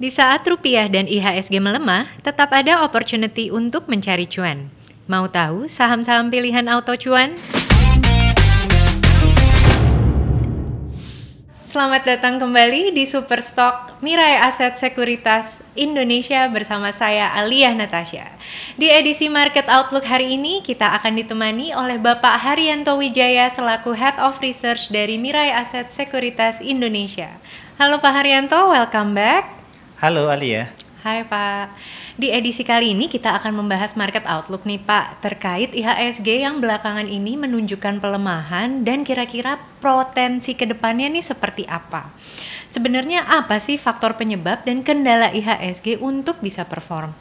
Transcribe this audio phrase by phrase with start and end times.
[0.00, 4.72] Di saat rupiah dan IHSG melemah, tetap ada opportunity untuk mencari cuan.
[5.04, 7.36] Mau tahu saham-saham pilihan auto cuan?
[11.68, 18.24] Selamat datang kembali di Superstock Mirai Aset Sekuritas Indonesia bersama saya Alia Natasha.
[18.80, 24.16] Di edisi Market Outlook hari ini kita akan ditemani oleh Bapak Haryanto Wijaya selaku Head
[24.16, 27.36] of Research dari Mirai Aset Sekuritas Indonesia.
[27.76, 29.59] Halo Pak Haryanto, welcome back.
[30.00, 30.72] Halo Alia.
[31.04, 31.76] Hai Pak.
[32.16, 37.04] Di edisi kali ini kita akan membahas market outlook nih Pak terkait IHSG yang belakangan
[37.04, 42.08] ini menunjukkan pelemahan dan kira-kira potensi ke depannya nih seperti apa.
[42.72, 47.12] Sebenarnya apa sih faktor penyebab dan kendala IHSG untuk bisa perform?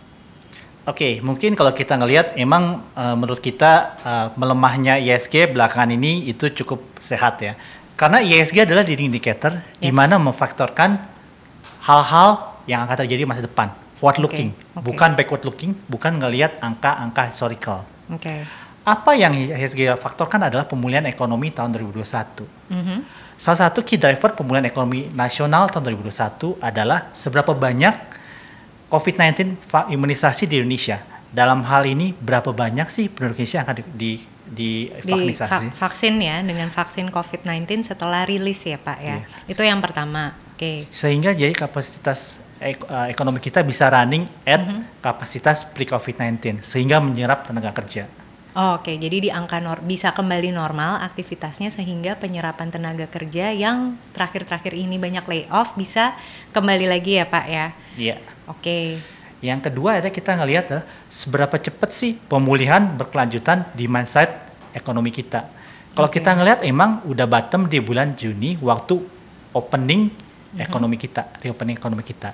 [0.87, 6.47] Oke, mungkin kalau kita ngelihat emang uh, menurut kita uh, melemahnya IHSG belakangan ini itu
[6.63, 7.59] cukup sehat ya.
[7.99, 9.83] Karena IHSG adalah leading indicator yes.
[9.83, 11.19] di mana memfaktorkan
[11.83, 14.77] hal-hal yang akan terjadi masa depan forward looking, okay.
[14.77, 14.85] Okay.
[14.85, 17.83] bukan backward looking, bukan ngelihat angka-angka historical.
[18.07, 18.23] Oke.
[18.23, 18.39] Okay.
[18.87, 22.47] Apa yang IHSG faktorkan adalah pemulihan ekonomi tahun 2021.
[22.71, 22.99] Mm -hmm.
[23.35, 27.95] Salah satu key driver pemulihan ekonomi nasional tahun 2021 adalah seberapa banyak
[28.89, 29.59] COVID-19
[29.93, 31.03] imunisasi di Indonesia.
[31.29, 34.11] Dalam hal ini berapa banyak sih penduduk Indonesia yang akan di, di
[34.49, 35.69] di vaksinasi.
[35.69, 39.21] Di va vaksin ya dengan vaksin COVID-19 setelah rilis ya Pak ya.
[39.21, 39.51] Yeah.
[39.51, 40.33] Itu yang pertama.
[40.57, 40.57] Oke.
[40.57, 40.77] Okay.
[40.89, 44.81] Sehingga jadi kapasitas ek, uh, ekonomi kita bisa running at mm -hmm.
[44.99, 48.07] kapasitas pre-COVID-19 sehingga menyerap tenaga kerja.
[48.57, 48.95] Oh, Oke, okay.
[48.97, 54.97] jadi di angka nor bisa kembali normal aktivitasnya sehingga penyerapan tenaga kerja yang terakhir-terakhir ini
[54.97, 56.17] banyak layoff bisa
[56.51, 57.67] kembali lagi ya Pak ya?
[57.95, 58.15] Iya.
[58.49, 58.59] Oke.
[58.59, 58.85] Okay.
[59.39, 64.33] Yang kedua ada kita ngelihat uh, seberapa cepat sih pemulihan berkelanjutan di side
[64.75, 65.45] ekonomi kita.
[65.93, 66.19] Kalau okay.
[66.19, 68.97] kita ngelihat emang udah bottom di bulan Juni waktu
[69.53, 70.09] opening
[70.51, 70.65] mm-hmm.
[70.65, 72.31] ekonomi kita, reopening ekonomi kita.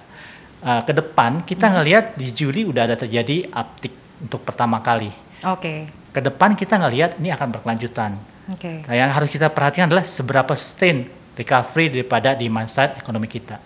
[0.66, 1.76] Uh, ke depan kita mm-hmm.
[1.78, 5.12] ngelihat di Juli udah ada terjadi uptick untuk pertama kali.
[5.46, 5.60] Oke.
[5.62, 5.80] Okay.
[6.16, 8.16] Ke depan kita ngelihat ini akan berkelanjutan.
[8.50, 8.82] Oke.
[8.82, 8.88] Okay.
[8.88, 13.60] Nah, yang harus kita perhatikan adalah seberapa sustain recovery daripada demand side ekonomi kita.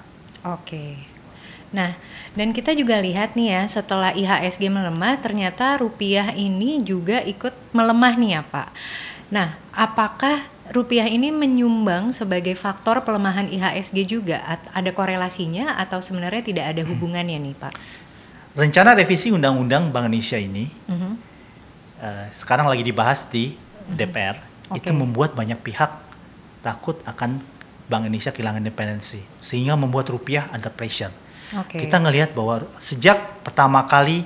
[0.44, 0.66] Oke.
[0.66, 0.91] Okay.
[1.69, 1.94] Nah,
[2.34, 8.13] dan kita juga lihat nih ya, setelah IHSG melemah, ternyata rupiah ini juga ikut melemah
[8.18, 8.69] nih ya Pak.
[9.29, 16.66] Nah, apakah rupiah ini menyumbang sebagai faktor pelemahan IHSG juga ada korelasinya atau sebenarnya tidak
[16.75, 16.90] ada hmm.
[16.94, 17.74] hubungannya nih Pak?
[18.57, 21.13] Rencana revisi Undang-Undang Bank Indonesia ini -huh.
[22.02, 23.97] uh, sekarang lagi dibahas di uh-huh.
[23.97, 24.38] DPR.
[24.69, 24.85] Okay.
[24.85, 25.91] Itu membuat banyak pihak
[26.62, 27.41] takut akan
[27.90, 31.13] Bank Indonesia kehilangan independensi sehingga membuat rupiah under pressure.
[31.50, 31.90] Okay.
[31.90, 34.22] Kita ngelihat bahwa sejak pertama kali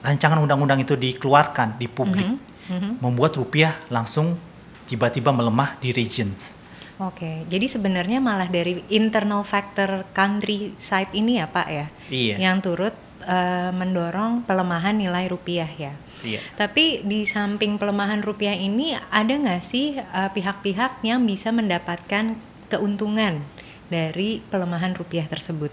[0.00, 2.72] rancangan undang-undang itu dikeluarkan di publik, uh -huh.
[2.72, 2.92] Uh -huh.
[3.04, 4.40] membuat rupiah langsung
[4.88, 6.32] tiba-tiba melemah di region.
[6.98, 12.34] Oke, jadi sebenarnya malah dari internal factor country side ini ya Pak ya, iya.
[12.42, 12.90] yang turut
[13.22, 15.94] uh, mendorong pelemahan nilai rupiah ya.
[16.26, 16.42] Iya.
[16.58, 22.34] Tapi di samping pelemahan rupiah ini ada nggak sih eh, pihak-pihak uh, yang bisa mendapatkan
[22.66, 23.38] keuntungan
[23.86, 25.70] dari pelemahan rupiah tersebut?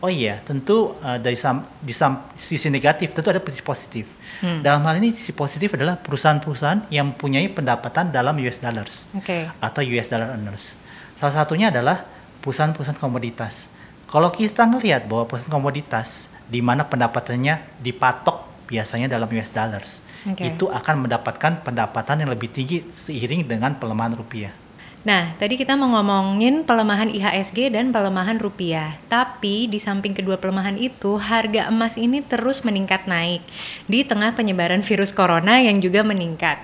[0.00, 4.08] Oh iya, tentu uh, dari sam, di sam, sisi negatif tentu ada sisi positif.
[4.40, 4.64] Hmm.
[4.64, 9.52] Dalam hal ini sisi positif adalah perusahaan-perusahaan yang mempunyai pendapatan dalam US dollars okay.
[9.60, 10.80] atau US dollar earners.
[11.20, 12.00] Salah satunya adalah
[12.40, 13.68] perusahaan-perusahaan komoditas.
[14.08, 20.56] Kalau kita melihat bahwa perusahaan komoditas di mana pendapatannya dipatok biasanya dalam US dollars, okay.
[20.56, 24.56] itu akan mendapatkan pendapatan yang lebih tinggi seiring dengan pelemahan rupiah.
[25.00, 29.00] Nah, tadi kita mau ngomongin pelemahan IHSG dan pelemahan rupiah.
[29.08, 33.40] Tapi di samping kedua pelemahan itu, harga emas ini terus meningkat naik
[33.88, 36.60] di tengah penyebaran virus corona yang juga meningkat.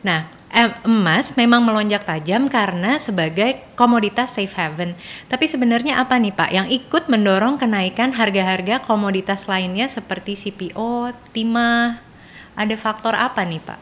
[0.00, 0.24] Nah,
[0.80, 4.96] emas memang melonjak tajam karena sebagai komoditas safe haven.
[5.28, 12.00] Tapi sebenarnya apa nih Pak yang ikut mendorong kenaikan harga-harga komoditas lainnya seperti CPO, timah?
[12.56, 13.80] Ada faktor apa nih Pak?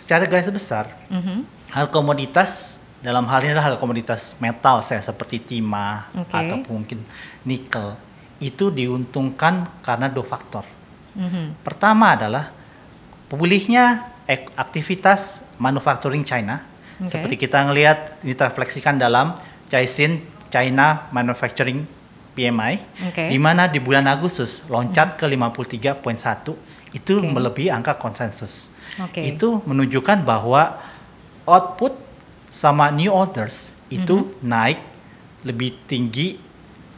[0.00, 1.38] Secara garis besar, mm -hmm.
[1.74, 6.48] hal komoditas dalam hal ini adalah komoditas metal saya seperti timah okay.
[6.48, 7.04] atau mungkin
[7.44, 8.00] nikel
[8.40, 10.64] itu diuntungkan karena dua faktor.
[11.12, 11.60] Mm-hmm.
[11.60, 12.48] Pertama adalah
[13.28, 14.08] pulihnya
[14.56, 16.64] aktivitas manufacturing China
[16.96, 17.12] okay.
[17.12, 19.36] seperti kita ngelihat ini terrefleksikan dalam
[19.68, 21.84] Caixin China Manufacturing
[22.32, 22.74] PMI
[23.12, 23.28] okay.
[23.28, 26.00] di mana di bulan Agustus loncat mm-hmm.
[26.00, 27.28] ke 53.1 itu okay.
[27.28, 28.72] melebihi angka konsensus.
[28.96, 29.36] Okay.
[29.36, 30.80] Itu menunjukkan bahwa
[31.44, 32.03] output
[32.54, 34.46] sama new orders itu mm -hmm.
[34.46, 34.78] naik
[35.42, 36.38] lebih tinggi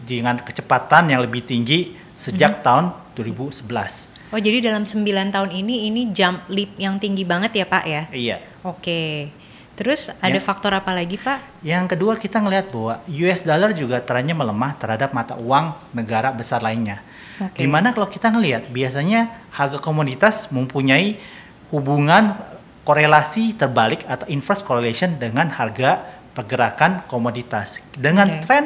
[0.04, 2.66] dengan kecepatan yang lebih tinggi sejak mm -hmm.
[2.68, 2.84] tahun
[3.16, 4.36] 2011.
[4.36, 5.00] Oh, jadi dalam 9
[5.32, 8.02] tahun ini ini jump leap yang tinggi banget ya, Pak ya?
[8.12, 8.36] Iya.
[8.60, 9.32] Oke.
[9.76, 10.40] Terus ada ya.
[10.40, 11.60] faktor apa lagi Pak?
[11.60, 16.64] Yang kedua kita ngelihat bahwa US dollar juga trennya melemah terhadap mata uang negara besar
[16.64, 17.04] lainnya.
[17.36, 17.64] Okay.
[17.64, 21.20] Di mana kalau kita ngelihat biasanya harga komoditas mempunyai
[21.68, 22.32] hubungan
[22.86, 27.82] korelasi terbalik atau inverse correlation dengan harga pergerakan komoditas.
[27.98, 28.42] Dengan okay.
[28.46, 28.64] tren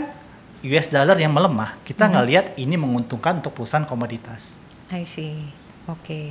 [0.61, 2.13] US dollar yang melemah, kita hmm.
[2.13, 4.61] ngelihat ini menguntungkan untuk perusahaan komoditas.
[4.93, 5.49] I see.
[5.89, 6.05] Oke.
[6.05, 6.29] Okay.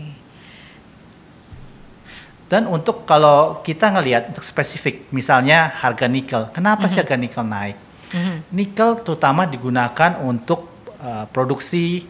[2.50, 6.94] Dan untuk kalau kita ngelihat untuk spesifik, misalnya harga nikel, kenapa mm -hmm.
[6.94, 7.04] sih mhm.
[7.06, 7.78] harga nikel naik?
[8.10, 8.38] Mm -hmm.
[8.58, 12.10] Nikel terutama digunakan untuk uh, produksi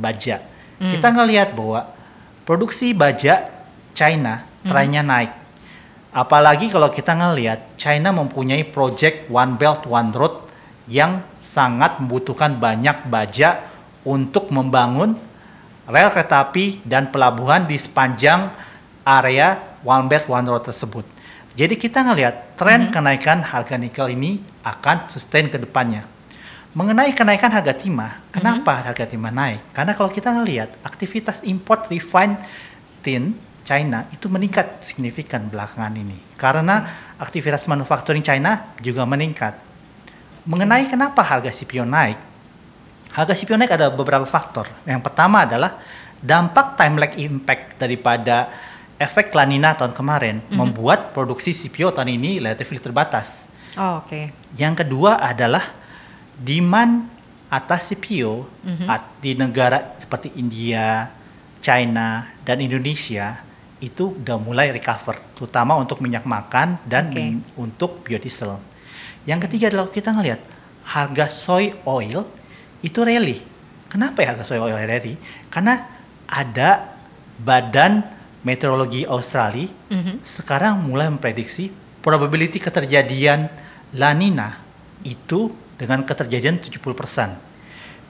[0.00, 0.40] baja.
[0.80, 0.90] Mm.
[0.96, 1.92] Kita ngelihat bahwa
[2.48, 3.52] produksi baja
[3.92, 4.44] China.
[4.66, 5.08] Trennya mm.
[5.08, 5.32] naik.
[6.16, 10.48] Apalagi kalau kita ngelihat China mempunyai project One Belt One Road
[10.88, 13.68] yang sangat membutuhkan banyak baja
[14.06, 15.18] untuk membangun
[15.86, 18.50] rel kereta api dan pelabuhan di sepanjang
[19.04, 21.06] area One Belt One Road tersebut.
[21.56, 22.92] Jadi kita ngelihat tren hmm.
[22.92, 26.04] kenaikan harga nikel ini akan sustain ke depannya.
[26.76, 28.84] Mengenai kenaikan harga timah, kenapa hmm.
[28.92, 29.60] harga timah naik?
[29.72, 32.36] Karena kalau kita ngelihat aktivitas import refined
[33.00, 33.32] tin
[33.66, 36.38] China itu meningkat signifikan belakangan ini.
[36.38, 36.86] Karena
[37.18, 39.58] aktivitas manufacturing China juga meningkat.
[40.46, 42.14] Mengenai kenapa harga CPO naik?
[43.10, 44.70] Harga CPO naik ada beberapa faktor.
[44.86, 45.82] Yang pertama adalah
[46.22, 48.54] dampak time lag impact daripada
[49.02, 50.56] efek La Nina tahun kemarin mm -hmm.
[50.56, 53.50] membuat produksi CPO tahun ini relatif terbatas.
[53.74, 54.06] Oh, oke.
[54.06, 54.24] Okay.
[54.54, 55.74] Yang kedua adalah
[56.38, 57.10] demand
[57.50, 59.02] atas CPO mm -hmm.
[59.18, 61.10] di negara seperti India,
[61.58, 63.45] China, dan Indonesia
[63.80, 67.36] itu udah mulai recover, terutama untuk minyak makan dan okay.
[67.60, 68.56] untuk biodiesel.
[69.28, 70.40] Yang ketiga adalah kita ngelihat
[70.86, 72.24] harga soy oil
[72.80, 73.42] itu rally.
[73.90, 75.20] Kenapa ya harga soy oil rally?
[75.52, 75.82] Karena
[76.24, 76.96] ada
[77.36, 78.00] badan
[78.46, 80.22] meteorologi Australia mm-hmm.
[80.22, 81.68] sekarang mulai memprediksi
[82.00, 83.50] probability keterjadian
[83.98, 84.62] La Nina
[85.02, 86.80] itu dengan keterjadian 70%.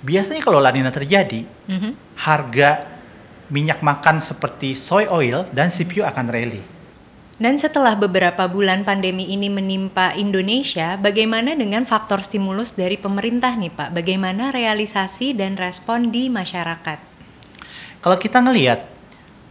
[0.05, 1.93] Biasanya kalau La Nina terjadi, mm-hmm.
[2.21, 2.96] harga
[3.53, 6.63] minyak makan seperti soy oil dan CPU akan rally.
[7.37, 13.69] Dan setelah beberapa bulan pandemi ini menimpa Indonesia, bagaimana dengan faktor stimulus dari pemerintah nih
[13.77, 13.93] Pak?
[13.93, 16.97] Bagaimana realisasi dan respon di masyarakat?
[18.01, 18.89] Kalau kita ngelihat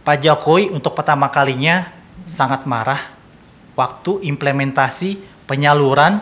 [0.02, 1.94] Pak Jokowi untuk pertama kalinya
[2.26, 2.98] sangat marah
[3.78, 6.18] waktu implementasi penyaluran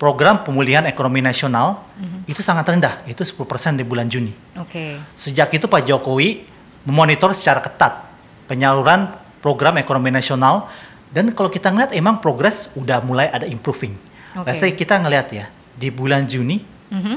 [0.00, 2.20] program pemulihan ekonomi nasional mm-hmm.
[2.32, 4.32] itu sangat rendah, itu 10% di bulan Juni.
[4.56, 4.72] Oke.
[4.72, 4.92] Okay.
[5.12, 6.55] Sejak itu Pak Jokowi
[6.86, 8.06] memonitor secara ketat
[8.46, 9.10] penyaluran
[9.42, 10.70] program ekonomi nasional
[11.10, 13.98] dan kalau kita ngeliat emang progres udah mulai ada improving.
[14.32, 14.54] Okay.
[14.54, 15.46] Saya kita ngeliat ya
[15.76, 17.16] di bulan Juni mm-hmm.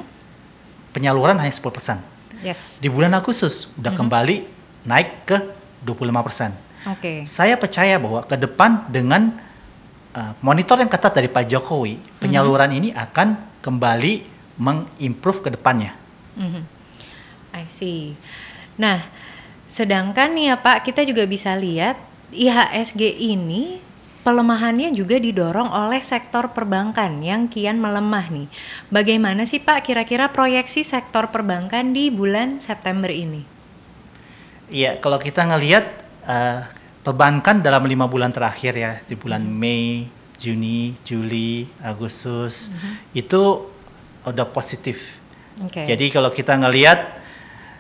[0.94, 2.42] penyaluran hanya 10%.
[2.42, 2.80] Yes.
[2.82, 3.98] Di bulan Agustus udah mm-hmm.
[3.98, 4.36] kembali
[4.88, 5.38] naik ke
[5.86, 5.86] 25%.
[5.86, 6.54] Oke.
[6.96, 7.18] Okay.
[7.28, 9.36] Saya percaya bahwa ke depan dengan
[10.16, 12.80] uh, monitor yang ketat dari Pak Jokowi, penyaluran mm -hmm.
[12.80, 13.28] ini akan
[13.60, 14.14] kembali
[14.60, 15.92] mengimprove ke depannya.
[16.40, 16.64] Mm -hmm.
[17.52, 18.16] I see.
[18.80, 19.04] Nah,
[19.70, 22.02] sedangkan nih ya Pak, kita juga bisa lihat
[22.34, 23.78] IHSG ini
[24.26, 28.48] pelemahannya juga didorong oleh sektor perbankan yang kian melemah nih.
[28.92, 33.46] Bagaimana sih Pak kira-kira proyeksi sektor perbankan di bulan September ini?
[34.70, 35.86] Iya, kalau kita ngelihat
[36.28, 36.62] uh,
[37.02, 39.56] perbankan dalam lima bulan terakhir ya di bulan hmm.
[39.56, 40.06] Mei,
[40.40, 42.94] Juni, Juli, Agustus mm-hmm.
[43.12, 43.42] itu
[44.24, 45.20] udah positif.
[45.68, 45.84] Okay.
[45.84, 47.20] Jadi kalau kita ngelihat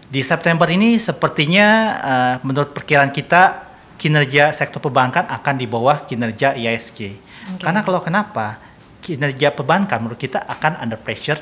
[0.10, 1.68] di September ini sepertinya
[2.02, 3.70] uh, menurut perkiraan kita
[4.02, 7.00] kinerja sektor perbankan akan di bawah kinerja IISG.
[7.00, 7.62] Okay.
[7.62, 8.58] Karena kalau kenapa
[9.06, 11.38] kinerja perbankan menurut kita akan under pressure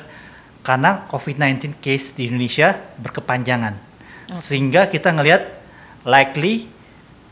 [0.60, 3.78] karena COVID-19 case di Indonesia berkepanjangan.
[4.28, 5.48] Sehingga kita ngelihat
[6.04, 6.68] likely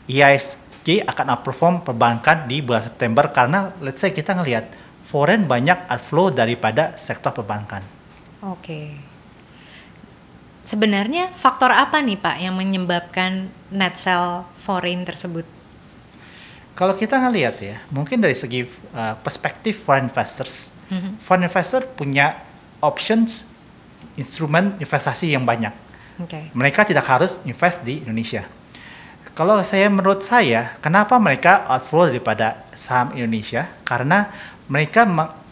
[0.09, 4.73] IISG akan outperform perbankan di bulan September karena let's say kita ngelihat
[5.05, 7.85] foreign banyak outflow daripada sektor perbankan.
[8.41, 9.16] Oke.
[10.67, 15.47] Sebenarnya faktor apa nih Pak yang menyebabkan net sell foreign tersebut?
[16.75, 21.23] Kalau kita ngelihat ya, mungkin dari segi uh, perspektif foreign investors, mm-hmm.
[21.23, 22.43] foreign investor punya
[22.83, 23.47] options
[24.19, 26.49] instrumen investasi yang banyak Okay.
[26.57, 28.49] Mereka tidak harus invest di Indonesia.
[29.37, 33.69] Kalau saya menurut saya, kenapa mereka outflow daripada saham Indonesia?
[33.85, 34.33] Karena
[34.65, 35.05] mereka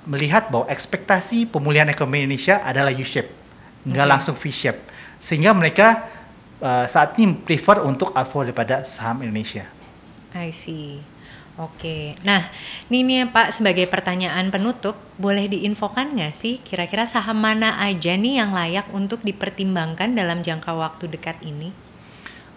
[0.09, 3.29] melihat bahwa ekspektasi pemulihan ekonomi Indonesia adalah U-shape,
[3.85, 4.13] nggak okay.
[4.17, 4.81] langsung V-shape,
[5.25, 6.05] sehingga mereka
[6.61, 9.65] uh, saat ini prefer untuk outflow daripada saham Indonesia.
[10.37, 11.01] I see.
[11.55, 12.51] Oke, nah
[12.91, 18.43] ini nih Pak sebagai pertanyaan penutup, boleh diinfokan nggak sih kira-kira saham mana aja nih
[18.43, 21.71] yang layak untuk dipertimbangkan dalam jangka waktu dekat ini?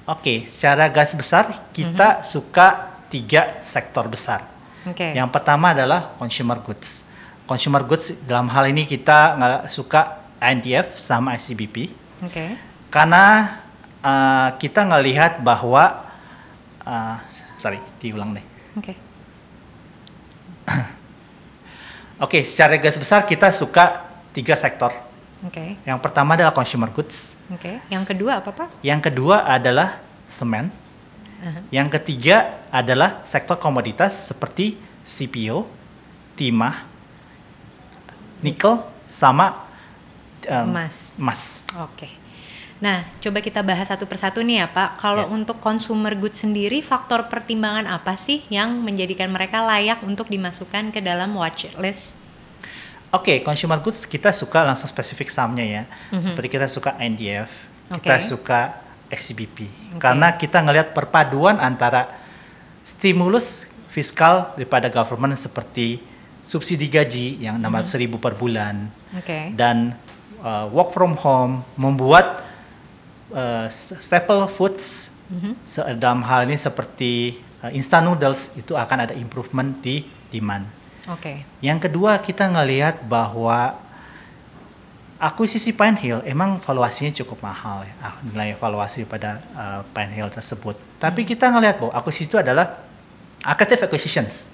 [0.02, 2.26] Oke, secara garis besar kita mm -hmm.
[2.26, 2.68] suka
[3.06, 4.50] tiga sektor besar.
[4.82, 5.14] Okay.
[5.14, 7.06] Yang pertama adalah consumer goods.
[7.46, 12.07] Consumer goods dalam hal ini kita nggak suka INDF sama ICBP.
[12.18, 12.58] Okay.
[12.90, 13.58] Karena
[14.02, 16.08] uh, kita ngelihat bahwa
[16.82, 17.16] uh,
[17.60, 18.44] sorry diulang deh.
[18.74, 18.94] Oke.
[18.94, 18.96] Okay.
[22.18, 24.90] Oke, okay, secara garis besar kita suka tiga sektor.
[25.46, 25.54] Oke.
[25.54, 25.68] Okay.
[25.86, 27.38] Yang pertama adalah consumer goods.
[27.54, 27.62] Oke.
[27.62, 27.76] Okay.
[27.94, 28.68] Yang kedua apa pak?
[28.82, 30.74] Yang kedua adalah semen.
[31.38, 31.62] Uh-huh.
[31.70, 34.74] Yang ketiga adalah sektor komoditas seperti
[35.06, 35.62] CPO,
[36.34, 36.82] timah,
[38.42, 39.67] nikel, sama
[40.48, 41.12] um, emas.
[41.14, 41.42] Emas.
[41.76, 42.08] Oke.
[42.08, 42.12] Okay.
[42.78, 45.02] Nah, coba kita bahas satu persatu nih ya Pak.
[45.02, 45.34] Kalau yeah.
[45.34, 51.02] untuk consumer goods sendiri, faktor pertimbangan apa sih yang menjadikan mereka layak untuk dimasukkan ke
[51.02, 52.14] dalam watch list?
[53.10, 55.82] Oke, okay, consumer goods kita suka langsung spesifik sahamnya ya.
[55.88, 56.22] Mm-hmm.
[56.22, 57.50] Seperti kita suka NDF,
[57.90, 57.98] okay.
[57.98, 58.60] kita suka
[59.10, 59.58] XCBP.
[59.66, 59.98] Okay.
[59.98, 62.14] Karena kita ngelihat perpaduan antara
[62.86, 65.98] stimulus fiskal daripada government seperti
[66.46, 68.00] subsidi gaji yang 600 mm-hmm.
[68.06, 68.86] ribu per bulan
[69.18, 69.50] okay.
[69.58, 69.98] dan
[70.42, 72.44] uh, work from home membuat
[73.32, 75.52] uh, staple foods mm-hmm.
[75.98, 80.68] dalam hal ini seperti uh, instant noodles itu akan ada improvement di demand.
[81.08, 81.20] Oke.
[81.20, 81.36] Okay.
[81.64, 83.80] Yang kedua kita ngelihat bahwa
[85.18, 90.30] akuisisi Pine Hill emang valuasinya cukup mahal ya ah, nilai valuasi pada uh, Pine Hill
[90.30, 90.78] tersebut.
[91.02, 91.28] Tapi hmm.
[91.34, 92.86] kita ngelihat bahwa akuisisi itu adalah
[93.42, 94.46] accretive acquisitions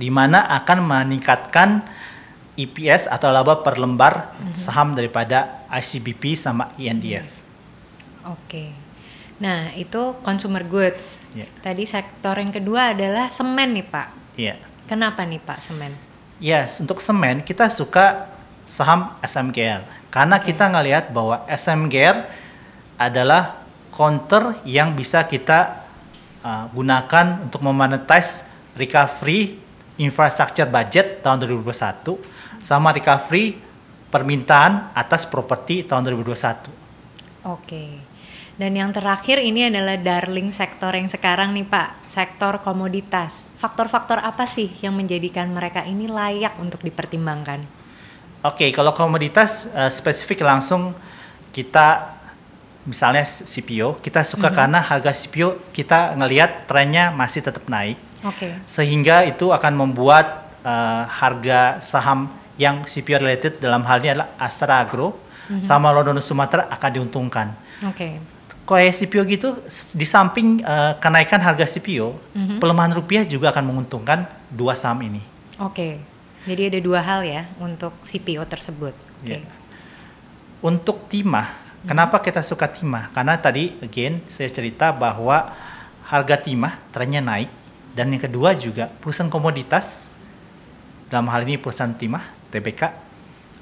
[0.00, 1.84] di mana akan meningkatkan
[2.66, 7.24] EPS atau laba per lembar saham daripada ICBP sama INDF.
[7.24, 8.34] Hmm.
[8.36, 8.64] Oke.
[9.40, 11.16] Nah, itu consumer goods.
[11.32, 11.48] Yeah.
[11.64, 14.08] Tadi sektor yang kedua adalah semen nih, Pak.
[14.36, 14.54] Iya.
[14.54, 14.56] Yeah.
[14.84, 15.96] Kenapa nih, Pak, semen?
[16.40, 18.32] Yes, untuk semen kita suka
[18.64, 20.54] saham SMGR karena okay.
[20.54, 22.16] kita ngelihat bahwa SMGR
[22.96, 23.60] adalah
[23.92, 25.84] counter yang bisa kita
[26.40, 28.46] uh, gunakan untuk memonetize
[28.78, 29.60] recovery
[30.00, 33.56] infrastructure budget tahun 2021 sama recovery
[34.10, 37.46] permintaan atas properti tahun 2021.
[37.46, 38.10] Oke.
[38.60, 43.48] Dan yang terakhir ini adalah darling sektor yang sekarang nih Pak, sektor komoditas.
[43.56, 47.64] Faktor-faktor apa sih yang menjadikan mereka ini layak untuk dipertimbangkan?
[48.44, 50.92] Oke, kalau komoditas uh, spesifik langsung
[51.56, 52.20] kita
[52.84, 54.58] misalnya CPO, kita suka mm -hmm.
[54.60, 57.96] karena harga CPO kita ngelihat trennya masih tetap naik.
[58.28, 58.44] Oke.
[58.44, 58.52] Okay.
[58.68, 62.28] Sehingga itu akan membuat uh, harga saham
[62.60, 65.16] yang CPO related dalam hal ini adalah Astra Agro mm
[65.56, 65.62] -hmm.
[65.64, 67.56] sama London Sumatera akan diuntungkan.
[67.88, 67.96] Oke.
[67.96, 68.12] Okay
[68.70, 69.48] kayak CPO gitu
[69.98, 72.58] di samping uh, kenaikan harga CPO, mm-hmm.
[72.62, 75.18] pelemahan rupiah juga akan menguntungkan dua saham ini.
[75.58, 75.74] Oke.
[75.74, 75.92] Okay.
[76.46, 78.94] Jadi ada dua hal ya untuk CPO tersebut.
[78.94, 79.26] Oke.
[79.26, 79.40] Okay.
[79.42, 79.58] Yeah.
[80.62, 81.88] Untuk timah, mm-hmm.
[81.90, 83.10] kenapa kita suka timah?
[83.10, 85.50] Karena tadi again saya cerita bahwa
[86.06, 87.50] harga timah trennya naik
[87.98, 90.14] dan yang kedua juga perusahaan komoditas
[91.10, 92.82] dalam hal ini perusahaan timah TBK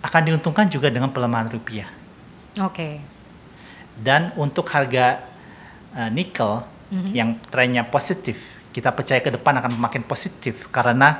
[0.02, 1.88] akan diuntungkan juga dengan pelemahan rupiah.
[2.59, 2.75] Oke.
[2.75, 2.95] Okay.
[3.99, 5.26] Dan untuk harga
[5.95, 7.12] uh, nikel mm-hmm.
[7.12, 11.18] yang trennya positif, kita percaya ke depan akan makin positif karena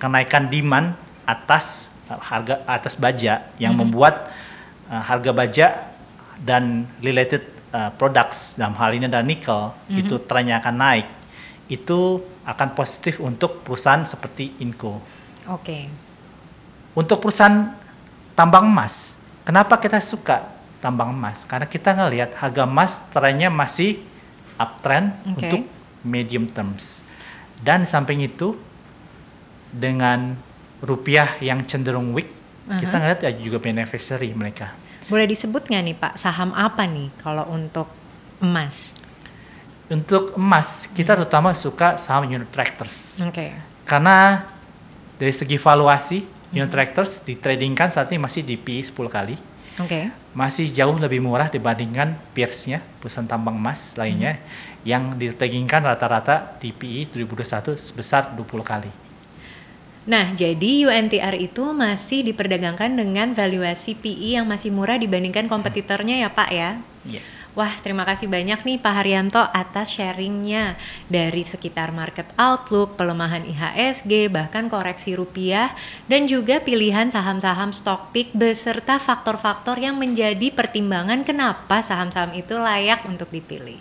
[0.00, 0.96] kenaikan demand
[1.28, 3.92] atas uh, harga atas baja yang mm-hmm.
[3.92, 4.32] membuat
[4.88, 5.66] uh, harga baja
[6.40, 7.44] dan related
[7.76, 10.00] uh, products dalam hal ini adalah nikel mm-hmm.
[10.00, 11.08] itu trennya akan naik.
[11.68, 15.00] Itu akan positif untuk perusahaan seperti Inco.
[15.48, 15.60] Oke.
[15.60, 15.84] Okay.
[16.94, 17.74] Untuk perusahaan
[18.38, 24.04] tambang emas, kenapa kita suka tambang emas karena kita ngelihat harga emas trennya masih
[24.60, 25.48] uptrend okay.
[25.48, 25.62] untuk
[26.04, 27.08] medium terms
[27.64, 28.52] dan samping itu
[29.72, 30.36] dengan
[30.84, 32.28] rupiah yang cenderung weak
[32.68, 32.80] uh -huh.
[32.84, 34.76] kita ngelihat ya juga beneficiary mereka
[35.08, 37.88] boleh disebut nggak nih pak saham apa nih kalau untuk
[38.44, 38.92] emas
[39.88, 41.24] untuk emas kita hmm.
[41.24, 43.56] terutama suka saham unit tractors okay.
[43.88, 44.44] karena
[45.16, 46.74] dari segi valuasi unit hmm.
[46.74, 49.36] tractors ditradingkan saat ini masih di PE 10 kali
[49.74, 50.14] Okay.
[50.38, 54.86] Masih jauh lebih murah dibandingkan peersnya perusahaan tambang emas lainnya hmm.
[54.86, 58.90] yang ditagingkan rata-rata di PI 2021 sebesar 20 kali.
[60.04, 66.30] Nah, jadi UNTR itu masih diperdagangkan dengan valuasi PI yang masih murah dibandingkan kompetitornya ya
[66.30, 66.70] Pak ya?
[67.08, 67.18] Iya.
[67.18, 67.24] Yeah.
[67.54, 70.74] Wah, terima kasih banyak nih Pak Haryanto atas sharingnya
[71.06, 75.70] dari sekitar market outlook, pelemahan IHSG, bahkan koreksi rupiah,
[76.10, 83.06] dan juga pilihan saham-saham stock pick beserta faktor-faktor yang menjadi pertimbangan kenapa saham-saham itu layak
[83.06, 83.78] untuk dipilih.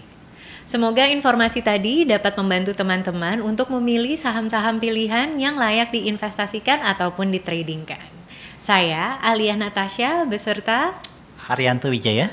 [0.70, 8.06] Semoga informasi tadi dapat membantu teman-teman untuk memilih saham-saham pilihan yang layak diinvestasikan ataupun ditradingkan.
[8.62, 10.94] Saya Alia Natasha beserta
[11.50, 12.32] Haryanto Wijaya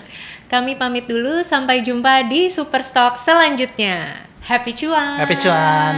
[0.50, 4.26] kami pamit dulu, sampai jumpa di Superstock selanjutnya.
[4.42, 5.22] Happy cuan!
[5.22, 5.94] Happy cuan!